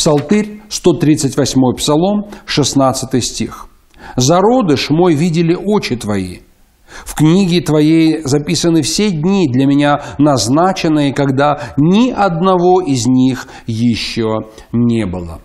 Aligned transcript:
Псалтырь, 0.00 0.62
138 0.70 1.76
псалом, 1.76 2.30
16 2.46 3.22
стих. 3.22 3.66
«Зародыш 4.16 4.88
мой 4.88 5.12
видели 5.12 5.54
очи 5.54 5.94
твои, 5.94 6.38
в 7.04 7.14
книге 7.14 7.60
твоей 7.60 8.22
записаны 8.24 8.80
все 8.80 9.10
дни 9.10 9.46
для 9.46 9.66
меня 9.66 10.00
назначенные, 10.16 11.12
когда 11.12 11.74
ни 11.76 12.08
одного 12.10 12.80
из 12.80 13.04
них 13.06 13.46
еще 13.66 14.38
не 14.72 15.04
было». 15.04 15.42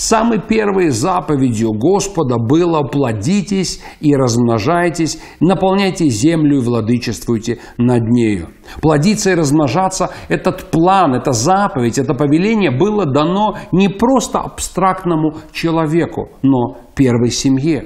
Самой 0.00 0.40
первой 0.40 0.88
заповедью 0.88 1.72
Господа 1.74 2.38
было 2.38 2.82
«плодитесь 2.84 3.82
и 4.00 4.16
размножайтесь, 4.16 5.20
наполняйте 5.40 6.08
землю 6.08 6.56
и 6.56 6.64
владычествуйте 6.64 7.58
над 7.76 8.04
нею». 8.08 8.48
Плодиться 8.80 9.30
и 9.30 9.34
размножаться– 9.34 10.08
этот 10.30 10.70
план, 10.70 11.16
эта 11.16 11.32
заповедь, 11.32 11.98
это 11.98 12.14
повеление 12.14 12.70
было 12.70 13.04
дано 13.04 13.58
не 13.72 13.90
просто 13.90 14.38
абстрактному 14.38 15.34
человеку, 15.52 16.30
но 16.42 16.78
первой 16.96 17.28
семье. 17.30 17.84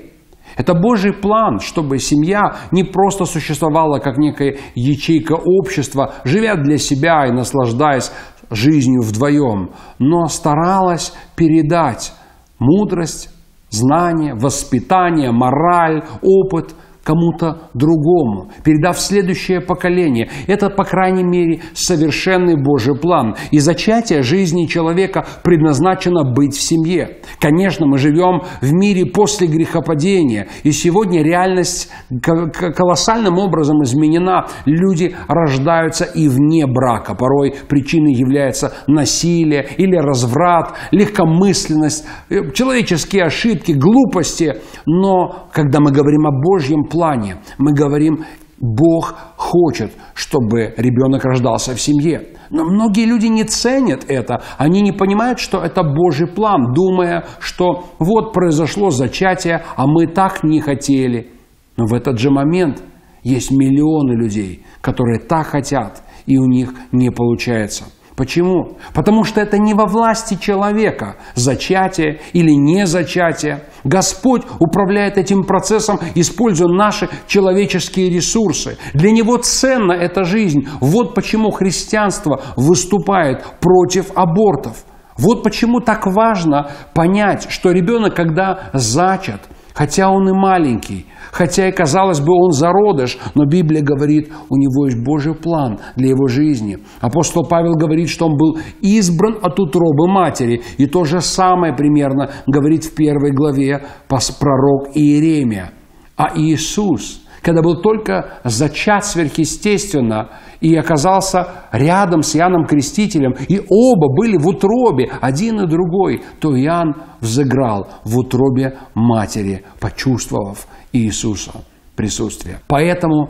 Это 0.56 0.74
Божий 0.74 1.12
план, 1.12 1.58
чтобы 1.58 1.98
семья 1.98 2.55
не 2.70 2.84
просто 2.84 3.24
существовала 3.24 3.98
как 3.98 4.19
некая 4.19 4.58
ячейка 4.77 5.33
общества, 5.33 6.14
живя 6.22 6.55
для 6.55 6.78
себя 6.78 7.27
и 7.27 7.33
наслаждаясь 7.33 8.12
жизнью 8.50 9.03
вдвоем, 9.03 9.70
но 9.98 10.27
старалась 10.27 11.12
передать 11.37 12.12
мудрость, 12.59 13.31
знание, 13.70 14.34
воспитание, 14.34 15.33
мораль, 15.33 16.05
опыт 16.23 16.75
кому-то 17.05 17.69
другому, 17.74 18.50
передав 18.64 18.98
следующее 18.98 19.60
поколение. 19.60 20.30
Это, 20.47 20.70
по 20.70 20.84
крайней 20.84 21.22
мере, 21.22 21.61
совершенный 21.74 22.56
Божий 22.56 22.96
план. 22.96 23.36
И 23.50 23.58
зачатие 23.58 24.22
жизни 24.22 24.66
человека 24.66 25.27
предназначено 25.42 26.24
быть 26.24 26.55
в 26.56 26.62
семье. 26.62 27.19
Конечно, 27.38 27.86
мы 27.86 27.98
живем 27.98 28.42
в 28.61 28.72
мире 28.72 29.06
после 29.06 29.46
грехопадения, 29.46 30.48
и 30.62 30.72
сегодня 30.72 31.22
реальность 31.22 31.91
колоссальным 32.20 33.39
образом 33.39 33.83
изменена. 33.83 34.46
Люди 34.64 35.14
рождаются 35.28 36.05
и 36.05 36.28
вне 36.28 36.66
брака. 36.66 37.14
Порой 37.14 37.55
причиной 37.68 38.14
является 38.14 38.72
насилие 38.86 39.66
или 39.77 39.96
разврат, 39.96 40.74
легкомысленность, 40.91 42.06
э, 42.30 42.50
человеческие 42.52 43.24
ошибки, 43.24 43.72
глупости. 43.72 44.55
Но 44.86 45.48
когда 45.52 45.80
мы 45.80 45.91
говорим 45.91 46.27
о 46.27 46.33
Божьем 46.33 46.84
плане. 46.95 47.37
Мы 47.59 47.73
говорим, 47.73 48.25
Бог 48.61 49.14
хочет, 49.37 49.92
чтобы 50.14 50.73
ребенок 50.77 51.25
рождался 51.25 51.75
в 51.75 51.81
семье. 51.81 52.28
Но 52.51 52.64
многие 52.64 53.05
люди 53.05 53.27
не 53.27 53.45
ценят 53.45 54.05
это. 54.09 54.42
Они 54.59 54.81
не 54.81 54.92
понимают, 54.92 55.41
что 55.41 55.59
это 55.59 55.83
Божий 55.83 56.28
план, 56.28 56.73
думая, 56.73 57.25
что 57.41 57.84
вот 57.98 58.33
произошло 58.33 58.91
зачатие, 58.91 59.64
а 59.77 59.86
мы 59.86 60.06
так 60.06 60.45
не 60.45 60.61
хотели. 60.61 61.33
Но 61.77 61.86
в 61.86 61.95
этот 61.95 62.19
же 62.19 62.31
момент 62.31 62.83
есть 63.24 63.51
миллионы 63.51 64.13
людей, 64.13 64.64
которые 64.80 65.18
так 65.18 65.47
хотят, 65.48 66.02
и 66.27 66.39
у 66.39 66.47
них 66.47 66.73
не 66.92 67.11
получается. 67.11 67.85
Почему? 68.17 68.77
Потому 68.95 69.25
что 69.25 69.41
это 69.41 69.58
не 69.58 69.75
во 69.75 69.86
власти 69.86 70.39
человека, 70.41 71.17
зачатие 71.35 72.20
или 72.33 72.52
не 72.52 72.86
зачатие. 72.86 73.64
Господь 73.83 74.42
управляет 74.61 75.19
этим 75.19 75.42
процессом, 75.42 75.98
используя 76.14 76.69
наши 76.69 77.08
человеческие 77.27 78.11
ресурсы. 78.11 78.79
Для 78.92 79.11
Него 79.11 79.39
ценна 79.39 79.92
эта 79.92 80.23
жизнь. 80.23 80.69
Вот 80.80 81.14
почему 81.14 81.51
христианство 81.51 82.41
выступает 82.57 83.45
против 83.61 84.13
абортов. 84.14 84.85
Вот 85.19 85.42
почему 85.42 85.80
так 85.80 86.07
важно 86.07 86.70
понять, 86.95 87.47
что 87.51 87.73
ребенок, 87.73 88.14
когда 88.14 88.70
зачат, 88.73 89.41
хотя 89.74 90.08
он 90.11 90.29
и 90.29 90.33
маленький, 90.33 91.07
хотя 91.33 91.68
и, 91.68 91.73
казалось 91.73 92.20
бы, 92.20 92.33
он 92.33 92.52
зародыш, 92.52 93.18
но 93.35 93.45
Библия 93.45 93.83
говорит, 93.83 94.33
у 94.48 94.57
него 94.57 94.86
есть 94.86 95.05
Божий 95.05 95.35
план 95.35 95.79
для 95.96 96.11
его 96.11 96.29
жизни. 96.29 96.79
Апостол 97.01 97.45
Павел 97.45 97.74
говорит, 97.74 98.08
что 98.08 98.27
он 98.27 98.36
был 98.39 98.58
избран 98.80 99.39
от 99.42 99.58
утробы 99.58 100.08
матери, 100.08 100.62
и 100.79 100.86
то 100.86 101.05
же 101.05 101.20
самое 101.20 101.74
примерно 101.74 102.30
говорит 102.46 102.85
в 102.85 102.95
первой 102.95 103.33
главе 103.33 103.85
пророк 104.08 104.89
Иеремия. 104.95 105.73
А 106.17 106.30
Иисус– 106.36 107.20
когда 107.44 107.60
был 107.60 107.82
только 107.82 108.40
зачат 108.42 109.05
сверхъестественно 109.05 110.30
и 110.60 110.74
оказался 110.74 111.66
рядом 111.72 112.22
с 112.22 112.34
Иоанном 112.34 112.64
Крестителем, 112.64 113.34
и 113.48 113.60
оба 113.68 114.08
были 114.08 114.38
в 114.38 114.48
утробе, 114.48 115.12
один 115.20 115.60
и 115.60 115.68
другой, 115.68 116.22
то 116.40 116.58
Иоанн 116.58 116.94
взыграл 117.20 117.88
в 118.02 118.16
утробе 118.16 118.78
матери, 118.94 119.62
почувствовав 119.78 120.66
Иисуса 120.92 121.52
присутствие. 121.96 122.60
Поэтому 122.66 123.28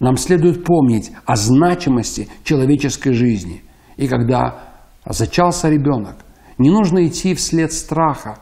нам 0.00 0.18
следует 0.18 0.62
помнить 0.62 1.10
о 1.24 1.36
значимости 1.36 2.28
человеческой 2.44 3.14
жизни. 3.14 3.62
И 3.96 4.06
когда 4.06 4.64
зачался 5.06 5.70
ребенок, 5.70 6.16
не 6.58 6.68
нужно 6.68 7.06
идти 7.06 7.34
вслед 7.34 7.72
страха, 7.72 8.36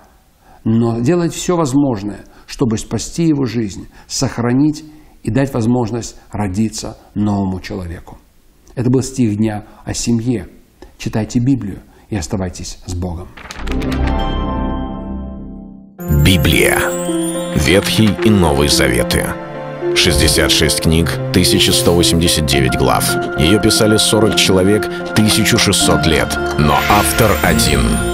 но 0.64 0.98
делать 0.98 1.32
все 1.32 1.56
возможное, 1.56 2.24
чтобы 2.46 2.78
спасти 2.78 3.28
его 3.28 3.44
жизнь, 3.44 3.86
сохранить 4.08 4.84
и 5.24 5.30
дать 5.30 5.52
возможность 5.52 6.16
родиться 6.30 6.96
новому 7.14 7.60
человеку. 7.60 8.18
Это 8.76 8.90
был 8.90 9.02
стих 9.02 9.36
дня 9.36 9.64
о 9.84 9.94
семье. 9.94 10.48
Читайте 10.98 11.40
Библию 11.40 11.80
и 12.10 12.16
оставайтесь 12.16 12.78
с 12.86 12.94
Богом. 12.94 13.28
Библия. 16.24 16.78
Ветхий 17.56 18.10
и 18.24 18.30
Новый 18.30 18.68
Заветы. 18.68 19.26
66 19.96 20.82
книг, 20.82 21.10
1189 21.30 22.76
глав. 22.76 23.04
Ее 23.38 23.60
писали 23.60 23.96
40 23.96 24.36
человек, 24.36 24.86
1600 25.12 26.06
лет. 26.06 26.36
Но 26.58 26.74
автор 26.90 27.30
один— 27.42 27.80